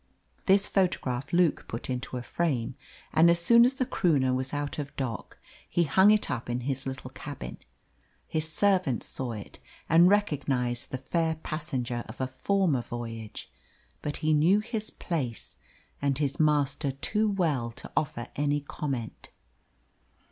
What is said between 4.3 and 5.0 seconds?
was out of